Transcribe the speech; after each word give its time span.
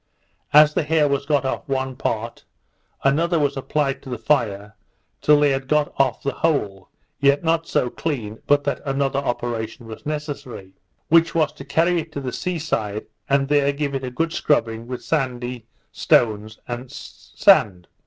As 0.51 0.73
the 0.73 0.81
hair 0.81 1.07
was 1.07 1.27
got 1.27 1.45
off 1.45 1.69
one 1.69 1.95
part, 1.95 2.43
another 3.03 3.37
was 3.37 3.55
applied 3.55 4.01
to 4.01 4.09
the 4.09 4.17
fire 4.17 4.75
till 5.21 5.39
they 5.39 5.51
had 5.51 5.67
got 5.67 5.93
off 5.97 6.23
the 6.23 6.31
whole, 6.31 6.89
yet 7.19 7.43
not 7.43 7.67
so 7.67 7.87
clean 7.91 8.39
but 8.47 8.63
that 8.63 8.81
another 8.83 9.19
operation 9.19 9.85
was 9.85 10.03
necessary; 10.03 10.73
which 11.09 11.35
was 11.35 11.53
to 11.53 11.63
carry 11.65 11.99
it 11.99 12.11
to 12.13 12.19
the 12.19 12.33
sea 12.33 12.57
side, 12.57 13.05
and 13.29 13.47
there 13.47 13.71
give 13.71 13.93
it 13.93 14.03
a 14.03 14.09
good 14.09 14.33
scrubbing 14.33 14.87
with 14.87 15.03
sandy 15.03 15.67
stones, 15.91 16.57
and 16.67 16.91
sand. 16.91 17.87